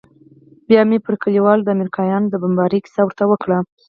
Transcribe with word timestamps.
بيا 0.67 0.81
مې 0.89 0.97
پر 1.05 1.15
کليوالو 1.23 1.65
د 1.65 1.69
امريکايانو 1.77 2.29
د 2.31 2.35
بمبارۍ 2.43 2.79
کيسه 2.85 3.01
ورته 3.03 3.23
وکړه. 3.27 3.57